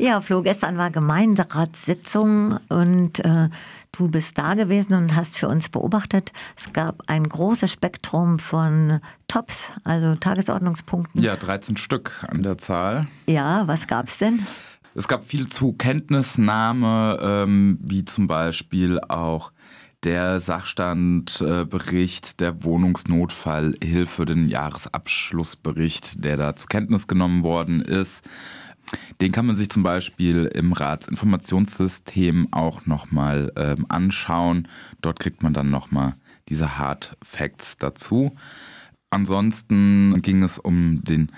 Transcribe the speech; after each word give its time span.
Ja, 0.00 0.22
Flo, 0.22 0.40
gestern 0.40 0.78
war 0.78 0.90
Gemeinderatssitzung 0.90 2.58
und 2.70 3.22
äh, 3.22 3.50
du 3.92 4.08
bist 4.08 4.38
da 4.38 4.54
gewesen 4.54 4.94
und 4.94 5.14
hast 5.14 5.36
für 5.36 5.46
uns 5.46 5.68
beobachtet, 5.68 6.32
es 6.56 6.72
gab 6.72 7.02
ein 7.06 7.28
großes 7.28 7.70
Spektrum 7.70 8.38
von 8.38 9.02
Tops, 9.28 9.68
also 9.84 10.14
Tagesordnungspunkten. 10.14 11.22
Ja, 11.22 11.36
13 11.36 11.76
Stück 11.76 12.24
an 12.26 12.42
der 12.42 12.56
Zahl. 12.56 13.08
Ja, 13.26 13.68
was 13.68 13.86
gab's 13.88 14.16
denn? 14.16 14.40
Es 14.94 15.06
gab 15.06 15.26
viel 15.26 15.48
zu 15.48 15.74
Kenntnisnahme, 15.74 17.18
ähm, 17.20 17.78
wie 17.82 18.06
zum 18.06 18.26
Beispiel 18.26 19.00
auch 19.00 19.52
der 20.02 20.40
Sachstandbericht 20.40 22.26
äh, 22.26 22.36
der 22.38 22.64
Wohnungsnotfallhilfe, 22.64 24.24
den 24.24 24.48
Jahresabschlussbericht, 24.48 26.24
der 26.24 26.38
da 26.38 26.56
zur 26.56 26.68
Kenntnis 26.68 27.06
genommen 27.06 27.44
worden 27.44 27.82
ist. 27.82 28.24
Den 29.20 29.32
kann 29.32 29.46
man 29.46 29.56
sich 29.56 29.68
zum 29.68 29.82
Beispiel 29.82 30.46
im 30.46 30.72
Ratsinformationssystem 30.72 32.52
auch 32.52 32.86
nochmal 32.86 33.52
ähm, 33.56 33.86
anschauen. 33.88 34.68
Dort 35.00 35.20
kriegt 35.20 35.42
man 35.42 35.54
dann 35.54 35.70
nochmal 35.70 36.14
diese 36.48 36.78
Hard 36.78 37.16
Facts 37.22 37.76
dazu. 37.76 38.34
Ansonsten 39.10 40.22
ging 40.22 40.42
es 40.42 40.58
um 40.58 41.02
den 41.04 41.30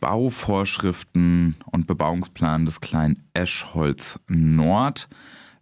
Bauvorschriften 0.00 1.56
und 1.72 1.86
Bebauungsplan 1.86 2.66
des 2.66 2.80
kleinen 2.80 3.22
Eschholz 3.32 4.20
Nord 4.28 5.08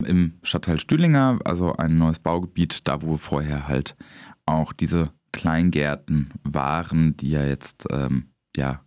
im 0.04 0.34
Stadtteil 0.42 0.80
Stühlinger, 0.80 1.38
also 1.44 1.76
ein 1.76 1.96
neues 1.96 2.18
Baugebiet, 2.18 2.88
da 2.88 3.02
wo 3.02 3.18
vorher 3.18 3.68
halt 3.68 3.94
auch 4.46 4.72
diese 4.72 5.12
Kleingärten 5.30 6.32
waren, 6.42 7.16
die 7.16 7.30
ja 7.30 7.44
jetzt 7.44 7.86
ähm, 7.92 8.32
ja 8.56 8.80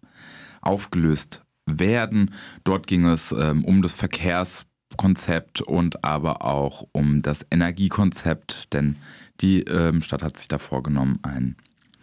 aufgelöst 0.62 1.45
werden. 1.66 2.34
Dort 2.64 2.88
ging 2.88 3.06
es 3.06 3.32
ähm, 3.32 3.66
um 3.66 3.82
das 3.82 3.94
Verkehrskonzept 3.94 5.62
und 5.62 6.04
aber 6.04 6.44
auch 6.44 6.88
um 6.92 7.22
das 7.22 7.46
Energiekonzept, 7.52 8.74
denn 8.74 8.98
die 9.42 9.62
ähm, 9.62 10.02
Stadt 10.02 10.24
hat 10.24 10.38
sich 10.38 10.48
da 10.48 10.60
vorgenommen, 10.60 11.20
einen 11.24 11.56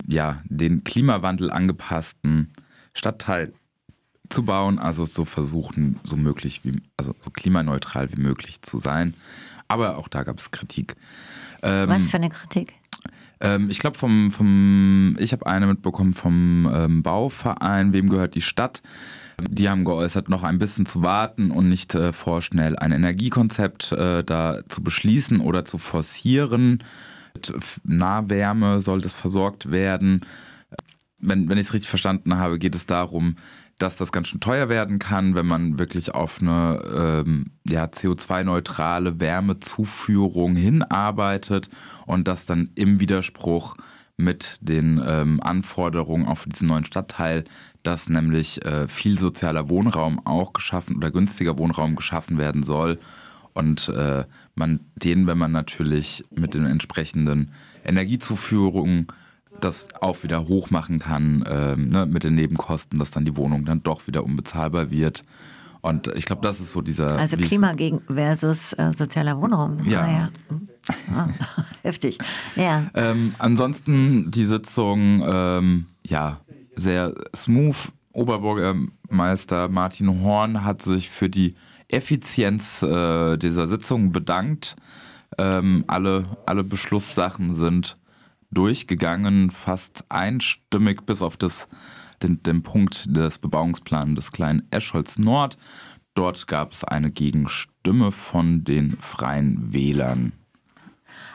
ja, 0.07 0.43
den 0.45 0.85
Klimawandel 0.85 1.51
angepassten 1.51 2.53
Stadtteil 2.95 3.53
zu 4.29 4.45
bauen, 4.45 4.79
also 4.79 5.05
so 5.05 5.25
versuchen, 5.25 6.01
so 6.05 6.17
möglich 6.17 6.65
wie, 6.65 6.81
also 6.97 7.15
so 7.19 7.31
klimaneutral 7.31 8.13
wie 8.13 8.21
möglich 8.21 8.63
zu 8.63 8.79
sein. 8.79 9.15
Aber 9.69 9.99
auch 9.99 10.09
da 10.09 10.23
gab 10.23 10.39
es 10.39 10.51
Kritik. 10.51 10.97
Ähm, 11.63 11.89
Was 11.89 12.11
für 12.11 12.17
eine 12.17 12.31
Kritik? 12.31 12.75
Ähm, 13.43 13.69
ich 13.69 13.81
glaube 13.81 13.99
vom, 13.99 14.31
vom, 14.31 15.17
ich 15.19 15.33
habe 15.33 15.47
eine 15.47 15.67
mitbekommen 15.67 16.15
vom 16.15 16.71
ähm, 16.73 17.03
Bauverein, 17.03 17.93
wem 17.93 18.09
gehört 18.09 18.35
die 18.35 18.41
Stadt? 18.41 18.83
Die 19.51 19.69
haben 19.69 19.85
geäußert, 19.85 20.29
noch 20.29 20.45
ein 20.45 20.59
bisschen 20.59 20.87
zu 20.87 21.03
warten 21.03 21.51
und 21.51 21.69
nicht 21.69 21.95
äh, 21.95 22.13
vorschnell 22.13 22.77
ein 22.77 22.93
Energiekonzept 22.93 23.93
äh, 23.93 24.23
da 24.23 24.61
zu 24.69 24.83
beschließen 24.83 25.41
oder 25.41 25.65
zu 25.65 25.79
forcieren. 25.79 26.85
Mit 27.35 27.53
Nahwärme 27.83 28.81
soll 28.81 29.01
das 29.01 29.15
versorgt 29.15 29.71
werden. 29.71 30.25
Wenn, 31.23 31.49
wenn 31.49 31.57
ich 31.57 31.69
es 31.69 31.73
richtig 31.73 31.89
verstanden 31.89 32.37
habe, 32.37 32.59
geht 32.59 32.75
es 32.75 32.85
darum, 32.87 33.37
dass 33.79 33.97
das 33.97 34.13
ganz 34.13 34.29
schön 34.29 34.41
teuer 34.41 34.69
werden 34.69 34.99
kann, 34.99 35.35
wenn 35.35 35.47
man 35.47 35.79
wirklich 35.79 36.15
auf 36.15 36.41
eine 36.41 37.25
ähm, 37.25 37.53
ja, 37.67 37.85
CO2-neutrale 37.85 39.19
Wärmezuführung 39.21 40.55
hinarbeitet 40.55 41.69
und 42.07 42.29
das 42.29 42.47
dann 42.47 42.71
im 42.75 43.01
Widerspruch 43.01 43.75
mit 44.17 44.59
den 44.61 45.03
ähm, 45.05 45.41
Anforderungen 45.43 46.27
auf 46.27 46.45
diesen 46.45 46.69
neuen 46.69 46.85
Stadtteil, 46.85 47.45
dass 47.83 48.09
nämlich 48.09 48.65
äh, 48.65 48.87
viel 48.89 49.19
sozialer 49.19 49.69
Wohnraum 49.69 50.25
auch 50.25 50.53
geschaffen 50.53 50.97
oder 50.97 51.11
günstiger 51.11 51.59
Wohnraum 51.59 51.97
geschaffen 51.97 52.39
werden 52.39 52.63
soll. 52.63 52.99
Und 53.55 53.89
äh, 53.91 54.25
man 54.55 54.81
den, 54.97 55.27
wenn 55.27 55.39
man 55.39 55.53
natürlich 55.53 56.25
mit 56.31 56.55
den 56.55 56.65
entsprechenden 56.67 57.53
Energiezuführungen 57.85 59.09
das 59.61 59.89
auch 60.01 60.23
wieder 60.23 60.49
hochmachen 60.49 60.99
kann 60.99 61.45
ähm, 61.49 61.89
ne, 61.89 62.07
mit 62.07 62.25
den 62.25 62.35
Nebenkosten, 62.35 62.99
dass 62.99 63.11
dann 63.11 63.25
die 63.25 63.37
Wohnung 63.37 63.65
dann 63.65 63.83
doch 63.83 64.07
wieder 64.07 64.25
unbezahlbar 64.25 64.91
wird. 64.91 65.23
Und 65.83 66.07
ich 66.15 66.27
glaube, 66.27 66.43
das 66.43 66.61
ist 66.61 66.73
so 66.73 66.81
dieser. 66.81 67.19
Also 67.19 67.37
Klima 67.37 67.75
gegen 67.75 68.03
versus 68.03 68.73
äh, 68.75 68.93
sozialer 68.95 69.41
Wohnraum. 69.41 69.85
Ja. 69.85 70.01
Ah, 70.01 70.11
ja. 70.11 70.31
Ah, 71.15 71.29
heftig. 71.83 72.19
Ja. 72.55 72.87
Ähm, 72.95 73.35
ansonsten 73.39 74.31
die 74.31 74.45
Sitzung, 74.45 75.23
ähm, 75.27 75.87
ja, 76.07 76.41
sehr 76.77 77.15
smooth. 77.35 77.77
Oberbürgermeister 78.13 79.69
Martin 79.69 80.23
Horn 80.23 80.65
hat 80.65 80.83
sich 80.83 81.09
für 81.09 81.31
die 81.31 81.55
Effizienz 81.89 82.83
äh, 82.83 83.37
dieser 83.39 83.69
Sitzung 83.69 84.13
bedankt. 84.13 84.77
Ähm, 85.39 85.85
alle, 85.87 86.27
alle 86.45 86.63
Beschlusssachen 86.63 87.55
sind 87.55 87.97
durchgegangen, 88.53 89.51
fast 89.51 90.05
einstimmig 90.11 91.05
bis 91.07 91.23
auf 91.23 91.37
das, 91.37 91.69
den, 92.23 92.43
den 92.43 92.63
Punkt 92.63 93.17
des 93.17 93.39
Bebauungsplans 93.39 94.15
des 94.15 94.33
kleinen 94.33 94.67
Eschholz 94.71 95.19
Nord. 95.19 95.59
Dort 96.15 96.47
gab 96.47 96.73
es 96.73 96.85
eine 96.85 97.11
Gegenstimme 97.11 98.13
von 98.13 98.65
den 98.65 98.99
Freien 98.99 99.73
Wählern. 99.73 100.33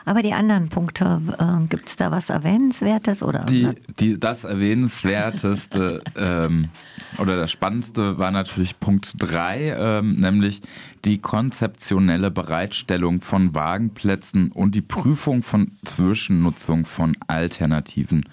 Aber 0.08 0.22
die 0.22 0.32
anderen 0.32 0.70
Punkte, 0.70 1.20
äh, 1.38 1.66
gibt 1.68 1.90
es 1.90 1.96
da 1.96 2.10
was 2.10 2.30
Erwähnenswertes? 2.30 3.22
Oder? 3.22 3.40
Die, 3.44 3.68
die, 4.00 4.18
das 4.18 4.44
Erwähnenswerteste 4.44 6.02
ähm, 6.16 6.70
oder 7.18 7.36
das 7.36 7.52
Spannendste 7.52 8.16
war 8.16 8.30
natürlich 8.30 8.80
Punkt 8.80 9.12
3, 9.18 9.76
ähm, 9.76 10.16
nämlich 10.16 10.62
die 11.04 11.18
konzeptionelle 11.18 12.30
Bereitstellung 12.30 13.20
von 13.20 13.54
Wagenplätzen 13.54 14.50
und 14.50 14.74
die 14.74 14.80
Prüfung 14.80 15.42
von 15.42 15.72
Zwischennutzung 15.84 16.86
von 16.86 17.14
alternativen 17.26 18.24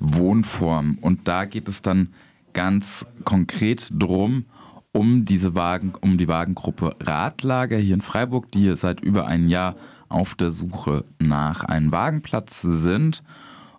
Wohnformen. 0.00 0.96
Und 1.02 1.28
da 1.28 1.44
geht 1.44 1.68
es 1.68 1.82
dann 1.82 2.14
ganz 2.54 3.04
konkret 3.24 3.90
drum, 3.92 4.46
um 4.94 5.24
diese 5.24 5.54
Wagen, 5.54 5.92
um 6.00 6.16
die 6.18 6.28
Wagengruppe 6.28 6.96
Radlager 7.00 7.76
hier 7.76 7.94
in 7.94 8.00
Freiburg, 8.00 8.50
die 8.52 8.74
seit 8.76 9.00
über 9.00 9.26
einem 9.26 9.48
Jahr 9.48 9.74
auf 10.08 10.36
der 10.36 10.52
Suche 10.52 11.04
nach 11.18 11.64
einem 11.64 11.90
Wagenplatz 11.90 12.62
sind. 12.62 13.22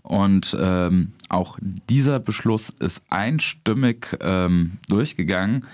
Und 0.01 0.55
ähm, 0.59 1.13
auch 1.29 1.57
dieser 1.61 2.19
Beschluss 2.19 2.69
ist 2.79 3.01
einstimmig 3.09 4.17
ähm, 4.21 4.73
durchgegangen. 4.89 5.65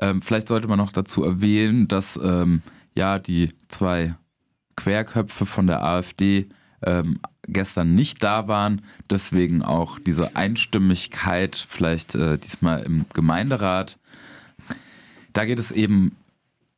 Ähm, 0.00 0.22
vielleicht 0.22 0.48
sollte 0.48 0.68
man 0.68 0.78
noch 0.78 0.92
dazu 0.92 1.24
erwähnen, 1.24 1.88
dass 1.88 2.18
ähm, 2.22 2.62
ja 2.94 3.18
die 3.18 3.50
zwei 3.68 4.14
Querköpfe 4.76 5.44
von 5.44 5.66
der 5.66 5.82
AfD 5.82 6.48
ähm, 6.82 7.18
gestern 7.48 7.94
nicht 7.94 8.22
da 8.22 8.46
waren. 8.46 8.82
Deswegen 9.10 9.62
auch 9.62 9.98
diese 9.98 10.36
Einstimmigkeit 10.36 11.66
vielleicht 11.68 12.14
äh, 12.14 12.38
diesmal 12.38 12.84
im 12.84 13.06
Gemeinderat. 13.12 13.98
Da 15.34 15.44
geht 15.44 15.58
es 15.58 15.70
eben 15.70 16.16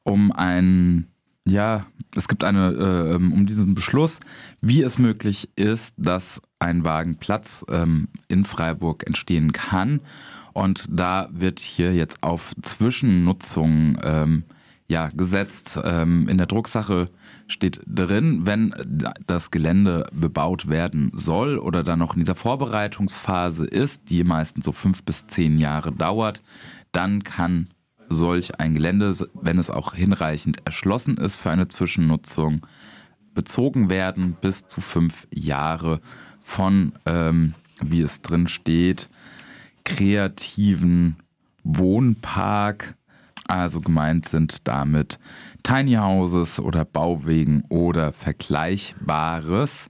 um 0.02 0.32
ein 0.32 1.06
ja, 1.48 1.86
es 2.16 2.26
gibt 2.26 2.42
eine, 2.42 2.72
äh, 2.72 3.14
um 3.14 3.46
diesen 3.46 3.74
Beschluss, 3.74 4.20
wie 4.60 4.82
es 4.82 4.98
möglich 4.98 5.48
ist, 5.54 5.94
dass 5.96 6.42
ein 6.58 6.84
Wagenplatz 6.84 7.64
ähm, 7.70 8.08
in 8.26 8.44
Freiburg 8.44 9.06
entstehen 9.06 9.52
kann. 9.52 10.00
Und 10.52 10.86
da 10.90 11.28
wird 11.30 11.60
hier 11.60 11.94
jetzt 11.94 12.22
auf 12.24 12.52
Zwischennutzung 12.62 13.98
ähm, 14.02 14.44
ja, 14.88 15.10
gesetzt. 15.10 15.78
Ähm, 15.84 16.28
in 16.28 16.38
der 16.38 16.46
Drucksache 16.48 17.10
steht 17.46 17.80
drin, 17.86 18.40
wenn 18.44 18.74
das 19.26 19.52
Gelände 19.52 20.08
bebaut 20.12 20.68
werden 20.68 21.10
soll 21.12 21.58
oder 21.58 21.84
dann 21.84 22.00
noch 22.00 22.14
in 22.14 22.20
dieser 22.20 22.34
Vorbereitungsphase 22.34 23.66
ist, 23.66 24.10
die 24.10 24.24
meistens 24.24 24.64
so 24.64 24.72
fünf 24.72 25.04
bis 25.04 25.28
zehn 25.28 25.58
Jahre 25.58 25.92
dauert, 25.92 26.42
dann 26.90 27.22
kann 27.22 27.68
solch 28.08 28.58
ein 28.60 28.74
Gelände, 28.74 29.14
wenn 29.34 29.58
es 29.58 29.70
auch 29.70 29.94
hinreichend 29.94 30.64
erschlossen 30.64 31.16
ist 31.16 31.36
für 31.36 31.50
eine 31.50 31.68
Zwischennutzung, 31.68 32.66
bezogen 33.34 33.90
werden 33.90 34.36
bis 34.40 34.66
zu 34.66 34.80
fünf 34.80 35.26
Jahre 35.32 36.00
von, 36.40 36.92
ähm, 37.04 37.54
wie 37.82 38.02
es 38.02 38.22
drin 38.22 38.48
steht, 38.48 39.08
kreativen 39.84 41.16
Wohnpark. 41.62 42.96
Also 43.46 43.80
gemeint 43.80 44.28
sind 44.28 44.66
damit 44.66 45.18
Tiny 45.62 45.94
Houses 45.94 46.58
oder 46.58 46.84
Bauwegen 46.84 47.62
oder 47.68 48.12
Vergleichbares. 48.12 49.88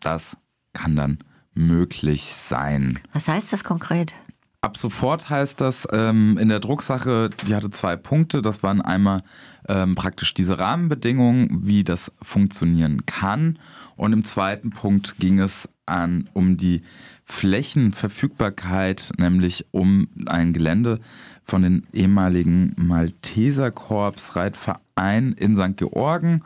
Das 0.00 0.36
kann 0.72 0.94
dann 0.94 1.18
möglich 1.54 2.24
sein. 2.34 2.98
Was 3.12 3.28
heißt 3.28 3.52
das 3.52 3.64
konkret? 3.64 4.14
Ab 4.64 4.76
sofort 4.76 5.28
heißt 5.28 5.60
das 5.60 5.88
ähm, 5.90 6.38
in 6.38 6.48
der 6.48 6.60
Drucksache, 6.60 7.30
die 7.48 7.56
hatte 7.56 7.72
zwei 7.72 7.96
Punkte. 7.96 8.42
Das 8.42 8.62
waren 8.62 8.80
einmal 8.80 9.24
ähm, 9.68 9.96
praktisch 9.96 10.34
diese 10.34 10.60
Rahmenbedingungen, 10.60 11.66
wie 11.66 11.82
das 11.82 12.12
funktionieren 12.22 13.04
kann. 13.04 13.58
Und 13.96 14.12
im 14.12 14.24
zweiten 14.24 14.70
Punkt 14.70 15.16
ging 15.18 15.40
es 15.40 15.68
an, 15.84 16.30
um 16.32 16.58
die 16.58 16.82
Flächenverfügbarkeit, 17.24 19.10
nämlich 19.18 19.66
um 19.72 20.06
ein 20.26 20.52
Gelände 20.52 21.00
von 21.42 21.62
den 21.62 21.88
ehemaligen 21.92 22.72
Malteserkorps 22.76 24.36
Reitverein 24.36 25.32
in 25.32 25.56
St. 25.56 25.76
Georgen. 25.76 26.44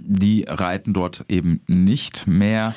Die 0.00 0.46
reiten 0.48 0.94
dort 0.94 1.24
eben 1.28 1.60
nicht 1.68 2.26
mehr. 2.26 2.74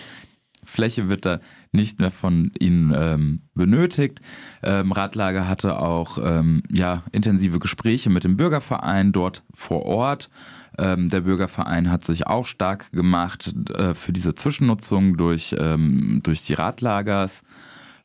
Fläche 0.66 1.10
wird 1.10 1.26
da 1.26 1.40
nicht 1.72 2.00
mehr 2.00 2.12
von 2.12 2.52
ihnen 2.60 2.94
ähm, 2.96 3.42
benötigt. 3.54 4.22
Ähm, 4.64 4.92
Radlager 4.92 5.48
hatte 5.48 5.80
auch 5.80 6.18
ähm, 6.22 6.64
ja, 6.72 7.04
intensive 7.12 7.60
Gespräche 7.60 8.10
mit 8.10 8.24
dem 8.24 8.38
Bürgerverein 8.38 9.12
dort 9.12 9.44
vor 9.54 9.84
Ort. 9.84 10.30
Ähm, 10.78 11.10
der 11.10 11.22
Bürgerverein 11.22 11.90
hat 11.90 12.04
sich 12.04 12.28
auch 12.28 12.46
stark 12.46 12.92
gemacht 12.92 13.54
äh, 13.76 13.94
für 13.94 14.12
diese 14.12 14.36
Zwischennutzung 14.36 15.18
durch, 15.18 15.56
ähm, 15.58 16.22
durch 16.24 16.44
die 16.44 16.54
Radlagers. 16.54 17.44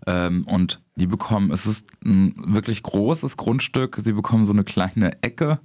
Ähm, 0.06 0.44
und 0.46 0.80
die 0.96 1.06
bekommen, 1.06 1.50
es 1.50 1.66
ist 1.66 1.86
ein 2.04 2.34
wirklich 2.36 2.82
großes 2.82 3.36
Grundstück, 3.36 3.96
sie 4.00 4.12
bekommen 4.12 4.46
so 4.46 4.52
eine 4.52 4.64
kleine 4.64 5.22
Ecke, 5.22 5.60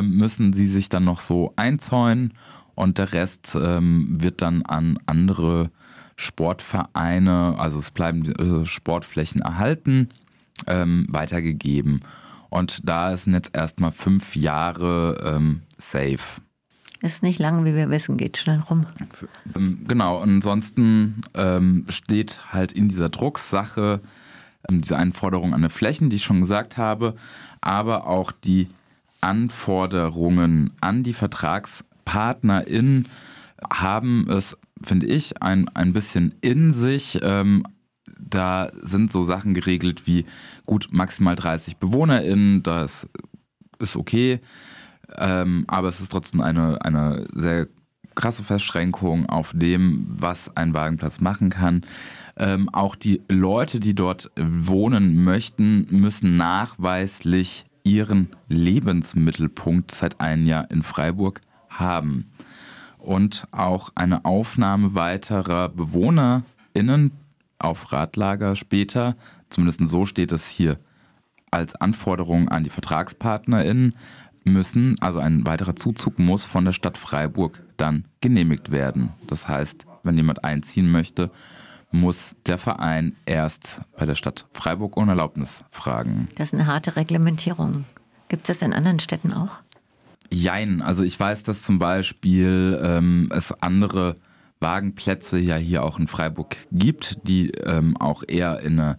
müssen 0.00 0.54
sie 0.54 0.68
sich 0.68 0.88
dann 0.88 1.04
noch 1.04 1.20
so 1.20 1.52
einzäunen 1.56 2.32
und 2.74 2.96
der 2.96 3.12
Rest 3.12 3.54
wird 3.54 4.40
dann 4.40 4.62
an 4.62 4.98
andere 5.04 5.70
Sportvereine, 6.16 7.54
also 7.58 7.78
es 7.78 7.90
bleiben 7.90 8.24
äh, 8.62 8.66
Sportflächen 8.66 9.40
erhalten, 9.42 10.08
ähm, 10.66 11.06
weitergegeben. 11.10 12.00
Und 12.48 12.88
da 12.88 13.16
sind 13.16 13.34
jetzt 13.34 13.54
erstmal 13.54 13.92
fünf 13.92 14.34
Jahre 14.34 15.22
ähm, 15.24 15.62
safe. 15.76 16.40
Ist 17.02 17.22
nicht 17.22 17.38
lang, 17.38 17.64
wie 17.64 17.74
wir 17.74 17.90
wissen, 17.90 18.16
geht 18.16 18.38
schnell 18.38 18.60
rum. 18.60 18.86
Ähm, 19.54 19.84
genau, 19.86 20.18
ansonsten 20.20 21.20
ähm, 21.34 21.84
steht 21.88 22.40
halt 22.52 22.72
in 22.72 22.88
dieser 22.88 23.10
Drucksache 23.10 24.00
ähm, 24.68 24.80
diese 24.80 24.96
Einforderung 24.96 25.52
an 25.52 25.62
die 25.62 25.68
Flächen, 25.68 26.08
die 26.08 26.16
ich 26.16 26.24
schon 26.24 26.40
gesagt 26.40 26.78
habe, 26.78 27.14
aber 27.60 28.06
auch 28.06 28.32
die 28.32 28.68
Anforderungen 29.20 30.70
an 30.80 31.02
die 31.02 31.12
VertragspartnerInnen 31.12 33.08
haben 33.70 34.28
es 34.30 34.56
finde 34.82 35.06
ich, 35.06 35.42
ein, 35.42 35.68
ein 35.70 35.92
bisschen 35.92 36.34
in 36.40 36.72
sich. 36.72 37.18
Ähm, 37.22 37.64
da 38.18 38.70
sind 38.82 39.12
so 39.12 39.22
Sachen 39.22 39.54
geregelt 39.54 40.06
wie 40.06 40.26
gut 40.64 40.88
maximal 40.90 41.36
30 41.36 41.76
BewohnerInnen, 41.76 42.62
das 42.62 43.08
ist 43.78 43.96
okay, 43.96 44.40
ähm, 45.16 45.64
aber 45.68 45.88
es 45.88 46.00
ist 46.00 46.12
trotzdem 46.12 46.40
eine, 46.40 46.82
eine 46.82 47.26
sehr 47.34 47.68
krasse 48.14 48.42
Verschränkung 48.42 49.26
auf 49.26 49.52
dem, 49.54 50.06
was 50.08 50.56
ein 50.56 50.72
Wagenplatz 50.72 51.20
machen 51.20 51.50
kann. 51.50 51.82
Ähm, 52.38 52.68
auch 52.70 52.96
die 52.96 53.22
Leute, 53.28 53.78
die 53.78 53.94
dort 53.94 54.30
wohnen 54.36 55.22
möchten, 55.22 55.86
müssen 55.90 56.36
nachweislich 56.36 57.66
ihren 57.84 58.30
Lebensmittelpunkt 58.48 59.92
seit 59.92 60.20
einem 60.20 60.46
Jahr 60.46 60.70
in 60.70 60.82
Freiburg 60.82 61.40
haben 61.68 62.30
und 62.98 63.46
auch 63.52 63.90
eine 63.94 64.24
Aufnahme 64.24 64.94
weiterer 64.94 65.68
BewohnerInnen 65.68 67.12
auf 67.58 67.92
Radlager 67.92 68.56
später, 68.56 69.16
zumindest 69.48 69.86
so 69.86 70.06
steht 70.06 70.32
es 70.32 70.48
hier 70.48 70.78
als 71.50 71.74
Anforderung 71.76 72.48
an 72.48 72.64
die 72.64 72.70
VertragspartnerInnen, 72.70 73.94
müssen, 74.44 74.96
also 75.00 75.18
ein 75.18 75.46
weiterer 75.46 75.76
Zuzug 75.76 76.18
muss 76.18 76.44
von 76.44 76.64
der 76.64 76.72
Stadt 76.72 76.98
Freiburg 76.98 77.62
dann 77.76 78.04
genehmigt 78.20 78.70
werden. 78.70 79.10
Das 79.26 79.48
heißt, 79.48 79.86
wenn 80.02 80.16
jemand 80.16 80.44
einziehen 80.44 80.90
möchte, 80.90 81.30
muss 81.90 82.36
der 82.46 82.58
Verein 82.58 83.16
erst 83.26 83.80
bei 83.96 84.06
der 84.06 84.14
Stadt 84.14 84.46
Freiburg 84.52 84.96
um 84.96 85.08
Erlaubnis 85.08 85.64
fragen. 85.70 86.28
Das 86.36 86.48
ist 86.48 86.54
eine 86.54 86.66
harte 86.66 86.96
Reglementierung. 86.96 87.84
Gibt 88.28 88.48
es 88.48 88.58
das 88.58 88.66
in 88.66 88.72
anderen 88.72 89.00
Städten 89.00 89.32
auch? 89.32 89.60
Jein, 90.32 90.82
also 90.82 91.02
ich 91.02 91.18
weiß, 91.18 91.44
dass 91.44 91.62
zum 91.62 91.78
Beispiel 91.78 92.78
ähm, 92.82 93.30
es 93.34 93.52
andere 93.62 94.16
Wagenplätze 94.60 95.38
ja 95.38 95.56
hier 95.56 95.82
auch 95.84 95.98
in 95.98 96.08
Freiburg 96.08 96.56
gibt, 96.72 97.28
die 97.28 97.50
ähm, 97.50 97.96
auch 97.96 98.22
eher 98.26 98.60
in 98.60 98.80
einer 98.80 98.98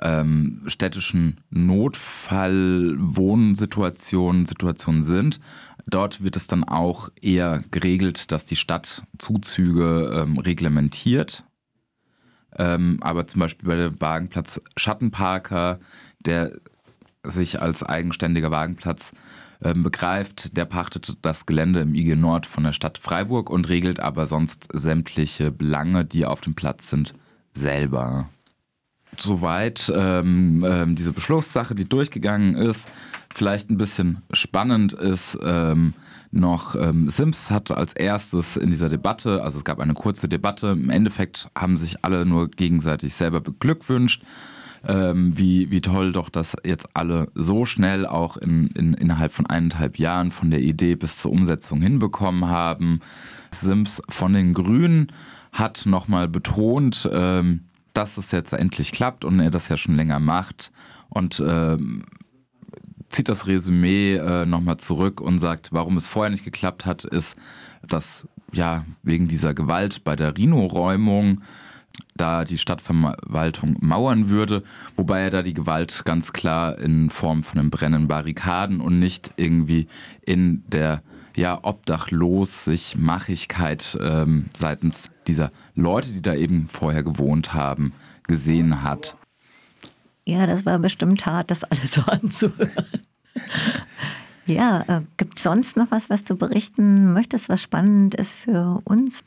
ähm, 0.00 0.62
städtischen 0.66 1.40
Notfallwohnsituation 1.50 4.46
Situation 4.46 5.02
sind. 5.02 5.40
Dort 5.86 6.22
wird 6.22 6.36
es 6.36 6.46
dann 6.46 6.64
auch 6.64 7.10
eher 7.20 7.62
geregelt, 7.70 8.32
dass 8.32 8.44
die 8.44 8.56
Stadt 8.56 9.02
Zuzüge 9.18 10.22
ähm, 10.22 10.38
reglementiert. 10.38 11.44
Ähm, 12.56 12.98
aber 13.00 13.26
zum 13.26 13.40
Beispiel 13.40 13.68
bei 13.68 13.76
dem 13.76 14.00
Wagenplatz 14.00 14.60
Schattenparker, 14.76 15.80
der 16.20 16.52
sich 17.24 17.60
als 17.60 17.82
eigenständiger 17.82 18.50
Wagenplatz 18.50 19.12
ähm, 19.12 19.18
begreift, 19.72 20.56
der 20.56 20.66
pachtet 20.66 21.16
das 21.22 21.46
Gelände 21.46 21.80
im 21.80 21.94
IG 21.94 22.16
Nord 22.16 22.44
von 22.44 22.64
der 22.64 22.72
Stadt 22.72 22.98
Freiburg 22.98 23.48
und 23.48 23.68
regelt 23.68 23.98
aber 23.98 24.26
sonst 24.26 24.68
sämtliche 24.72 25.50
Belange, 25.50 26.04
die 26.04 26.26
auf 26.26 26.42
dem 26.42 26.54
Platz 26.54 26.90
sind, 26.90 27.14
selber. 27.54 28.28
Soweit 29.16 29.92
ähm, 29.94 30.64
ähm, 30.68 30.96
diese 30.96 31.12
Beschlusssache, 31.12 31.74
die 31.74 31.88
durchgegangen 31.88 32.56
ist. 32.56 32.88
Vielleicht 33.32 33.70
ein 33.70 33.76
bisschen 33.76 34.22
spannend 34.32 34.92
ist 34.92 35.38
ähm, 35.42 35.94
noch, 36.30 36.74
ähm, 36.74 37.08
Sims 37.08 37.50
hat 37.50 37.70
als 37.70 37.92
erstes 37.92 38.56
in 38.56 38.70
dieser 38.70 38.88
Debatte, 38.88 39.42
also 39.42 39.58
es 39.58 39.64
gab 39.64 39.80
eine 39.80 39.94
kurze 39.94 40.28
Debatte, 40.28 40.68
im 40.68 40.90
Endeffekt 40.90 41.48
haben 41.56 41.76
sich 41.76 42.04
alle 42.04 42.26
nur 42.26 42.50
gegenseitig 42.50 43.14
selber 43.14 43.40
beglückwünscht 43.40 44.22
ähm, 44.86 45.36
wie, 45.38 45.70
wie 45.70 45.80
toll 45.80 46.12
doch 46.12 46.28
das 46.28 46.56
jetzt 46.64 46.88
alle 46.94 47.28
so 47.34 47.64
schnell 47.64 48.06
auch 48.06 48.36
in, 48.36 48.68
in, 48.68 48.94
innerhalb 48.94 49.32
von 49.32 49.46
eineinhalb 49.46 49.98
Jahren 49.98 50.30
von 50.30 50.50
der 50.50 50.60
Idee 50.60 50.94
bis 50.94 51.18
zur 51.18 51.32
Umsetzung 51.32 51.80
hinbekommen 51.80 52.48
haben. 52.48 53.00
Sims 53.50 54.02
von 54.08 54.34
den 54.34 54.54
Grünen 54.54 55.12
hat 55.52 55.86
nochmal 55.86 56.28
betont, 56.28 57.08
ähm, 57.12 57.64
dass 57.92 58.18
es 58.18 58.32
jetzt 58.32 58.52
endlich 58.52 58.92
klappt 58.92 59.24
und 59.24 59.40
er 59.40 59.50
das 59.50 59.68
ja 59.68 59.76
schon 59.76 59.94
länger 59.94 60.18
macht 60.18 60.72
und 61.08 61.42
ähm, 61.46 62.02
zieht 63.08 63.28
das 63.28 63.46
Resümee 63.46 64.16
äh, 64.16 64.44
nochmal 64.44 64.78
zurück 64.78 65.20
und 65.20 65.38
sagt, 65.38 65.72
warum 65.72 65.96
es 65.96 66.08
vorher 66.08 66.30
nicht 66.30 66.44
geklappt 66.44 66.84
hat, 66.84 67.04
ist, 67.04 67.36
dass 67.86 68.26
ja 68.52 68.84
wegen 69.02 69.28
dieser 69.28 69.54
Gewalt 69.54 70.02
bei 70.04 70.16
der 70.16 70.36
Rhino-Räumung 70.36 71.40
da 72.16 72.44
die 72.44 72.58
Stadtverwaltung 72.58 73.76
mauern 73.80 74.28
würde, 74.28 74.62
wobei 74.96 75.20
er 75.20 75.30
da 75.30 75.42
die 75.42 75.54
Gewalt 75.54 76.04
ganz 76.04 76.32
klar 76.32 76.78
in 76.78 77.10
Form 77.10 77.42
von 77.42 77.58
einem 77.58 77.70
brennenden 77.70 78.08
Barrikaden 78.08 78.80
und 78.80 78.98
nicht 78.98 79.32
irgendwie 79.36 79.88
in 80.22 80.62
der 80.68 81.02
ja, 81.36 81.58
obdachlos 81.62 82.64
sich 82.64 82.96
Machigkeit 82.96 83.98
ähm, 84.00 84.46
seitens 84.56 85.10
dieser 85.26 85.50
Leute, 85.74 86.12
die 86.12 86.22
da 86.22 86.34
eben 86.34 86.68
vorher 86.68 87.02
gewohnt 87.02 87.54
haben, 87.54 87.92
gesehen 88.26 88.82
hat. 88.82 89.16
Ja, 90.24 90.46
das 90.46 90.64
war 90.64 90.78
bestimmt 90.78 91.26
hart, 91.26 91.50
das 91.50 91.64
alles 91.64 91.92
so 91.94 92.02
anzuhören. 92.02 92.70
ja, 94.46 94.84
äh, 94.86 95.00
gibt 95.16 95.38
es 95.38 95.42
sonst 95.42 95.76
noch 95.76 95.90
was, 95.90 96.08
was 96.08 96.24
du 96.24 96.36
berichten 96.36 97.12
möchtest, 97.12 97.48
was 97.48 97.60
spannend 97.60 98.14
ist 98.14 98.34
für 98.34 98.80
uns? 98.84 99.24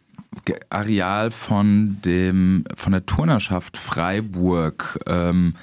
Areal 0.70 1.32
von, 1.32 1.98
dem, 2.04 2.66
von 2.76 2.92
der 2.92 3.06
Turnerschaft 3.06 3.78
Freiburg. 3.78 5.00
Ähm, 5.08 5.56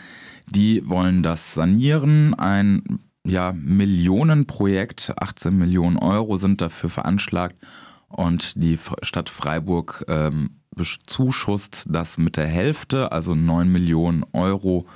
die 0.47 0.89
wollen 0.89 1.23
das 1.23 1.55
sanieren. 1.55 2.35
Ein 2.35 3.01
ja, 3.27 3.53
Millionenprojekt, 3.53 5.13
18 5.17 5.57
Millionen 5.57 5.97
Euro 5.97 6.37
sind 6.37 6.61
dafür 6.61 6.91
veranschlagt. 6.91 7.57
Und 8.09 8.63
die 8.63 8.79
Stadt 9.03 9.31
Freiburg 9.31 10.05
ähm, 10.09 10.61
bezuschusst 10.75 11.85
das 11.89 12.19
mit 12.19 12.37
der 12.37 12.47
Hälfte, 12.47 13.13
also 13.13 13.35
9 13.35 13.69
Millionen 13.69 14.25
Euro 14.33 14.87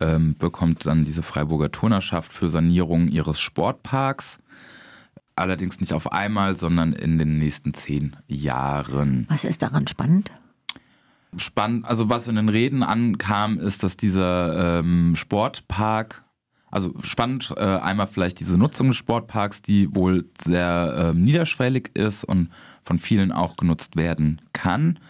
ähm, 0.00 0.34
bekommt 0.38 0.86
dann 0.86 1.04
diese 1.04 1.22
Freiburger 1.22 1.70
Turnerschaft 1.70 2.32
für 2.32 2.48
Sanierung 2.48 3.08
ihres 3.08 3.40
Sportparks. 3.40 4.38
Allerdings 5.36 5.80
nicht 5.80 5.92
auf 5.92 6.12
einmal, 6.12 6.56
sondern 6.56 6.92
in 6.92 7.18
den 7.18 7.38
nächsten 7.38 7.74
zehn 7.74 8.16
Jahren. 8.28 9.26
Was 9.28 9.44
ist 9.44 9.62
daran 9.62 9.88
spannend? 9.88 10.30
Spannend, 11.36 11.86
also 11.86 12.08
was 12.08 12.28
in 12.28 12.36
den 12.36 12.48
Reden 12.48 12.84
ankam, 12.84 13.58
ist, 13.58 13.82
dass 13.82 13.96
dieser 13.96 14.78
ähm, 14.78 15.16
Sportpark, 15.16 16.22
also 16.70 16.94
spannend, 17.02 17.52
äh, 17.56 17.64
einmal 17.64 18.06
vielleicht 18.06 18.38
diese 18.38 18.56
Nutzung 18.56 18.88
des 18.88 18.96
Sportparks, 18.96 19.60
die 19.60 19.92
wohl 19.92 20.30
sehr 20.40 21.12
äh, 21.12 21.18
niederschwellig 21.18 21.90
ist 21.94 22.24
und 22.24 22.50
von 22.84 23.00
vielen 23.00 23.32
auch 23.32 23.56
genutzt 23.56 23.96
werden 23.96 24.40
kann. 24.52 25.00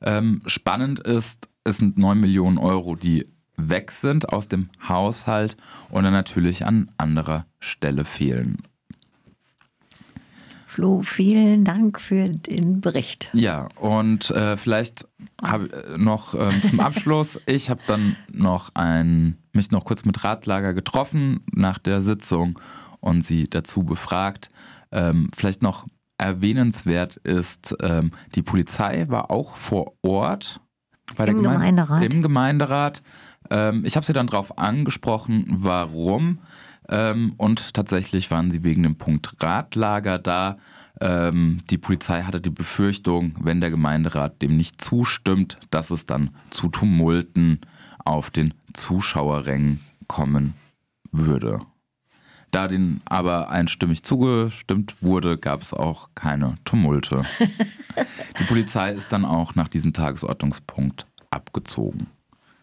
Ähm, 0.00 0.42
spannend 0.46 1.00
ist, 1.00 1.48
es 1.64 1.78
sind 1.78 1.98
9 1.98 2.20
Millionen 2.20 2.58
Euro, 2.58 2.94
die 2.94 3.26
weg 3.56 3.90
sind 3.90 4.32
aus 4.32 4.46
dem 4.46 4.68
Haushalt 4.88 5.56
und 5.88 6.04
dann 6.04 6.12
natürlich 6.12 6.64
an 6.64 6.90
anderer 6.98 7.46
Stelle 7.58 8.04
fehlen. 8.04 8.62
Flo, 10.76 11.00
vielen 11.00 11.64
Dank 11.64 11.98
für 11.98 12.28
den 12.28 12.82
Bericht. 12.82 13.30
Ja, 13.32 13.68
und 13.80 14.30
äh, 14.30 14.58
vielleicht 14.58 15.08
habe 15.40 15.70
ich 15.70 15.98
noch 15.98 16.34
ähm, 16.34 16.62
zum 16.62 16.80
Abschluss, 16.80 17.40
ich 17.46 17.70
habe 17.70 17.80
dann 17.86 18.14
noch 18.30 18.68
ein, 18.74 19.38
mich 19.54 19.70
noch 19.70 19.86
kurz 19.86 20.04
mit 20.04 20.22
Ratlager 20.22 20.74
getroffen 20.74 21.40
nach 21.50 21.78
der 21.78 22.02
Sitzung 22.02 22.58
und 23.00 23.24
sie 23.24 23.48
dazu 23.48 23.84
befragt. 23.84 24.50
Ähm, 24.92 25.30
vielleicht 25.34 25.62
noch 25.62 25.86
erwähnenswert 26.18 27.16
ist, 27.16 27.74
ähm, 27.80 28.10
die 28.34 28.42
Polizei 28.42 29.06
war 29.08 29.30
auch 29.30 29.56
vor 29.56 29.94
Ort 30.02 30.60
bei 31.16 31.24
Im 31.24 31.36
Gemeinde 31.36 31.58
Gemeinderat. 31.58 32.02
Im 32.02 32.20
Gemeinderat. 32.20 33.02
Ähm, 33.48 33.82
ich 33.86 33.96
habe 33.96 34.04
sie 34.04 34.12
dann 34.12 34.26
darauf 34.26 34.58
angesprochen, 34.58 35.46
warum. 35.48 36.40
Ähm, 36.88 37.34
und 37.36 37.74
tatsächlich 37.74 38.30
waren 38.30 38.50
sie 38.50 38.62
wegen 38.62 38.82
dem 38.82 38.96
Punkt 38.96 39.34
Ratlager 39.42 40.18
da. 40.18 40.58
Ähm, 41.00 41.62
die 41.68 41.78
Polizei 41.78 42.22
hatte 42.22 42.40
die 42.40 42.50
Befürchtung, 42.50 43.34
wenn 43.40 43.60
der 43.60 43.70
Gemeinderat 43.70 44.40
dem 44.40 44.56
nicht 44.56 44.82
zustimmt, 44.82 45.58
dass 45.70 45.90
es 45.90 46.06
dann 46.06 46.30
zu 46.50 46.68
Tumulten 46.68 47.60
auf 48.04 48.30
den 48.30 48.54
Zuschauerrängen 48.72 49.80
kommen 50.06 50.54
würde. 51.10 51.60
Da 52.50 52.68
denen 52.68 53.02
aber 53.04 53.50
einstimmig 53.50 54.02
zugestimmt 54.04 55.02
wurde, 55.02 55.36
gab 55.36 55.62
es 55.62 55.74
auch 55.74 56.10
keine 56.14 56.54
Tumulte. 56.64 57.22
die 58.40 58.44
Polizei 58.44 58.92
ist 58.92 59.12
dann 59.12 59.24
auch 59.24 59.54
nach 59.54 59.68
diesem 59.68 59.92
Tagesordnungspunkt 59.92 61.06
abgezogen. 61.30 62.06